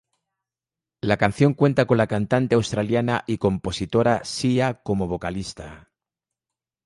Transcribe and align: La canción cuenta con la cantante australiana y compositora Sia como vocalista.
La 1.01 1.17
canción 1.17 1.53
cuenta 1.53 1.85
con 1.85 1.99
la 1.99 2.07
cantante 2.07 2.55
australiana 2.55 3.23
y 3.27 3.37
compositora 3.37 4.23
Sia 4.25 4.81
como 4.81 5.05
vocalista. 5.05 5.91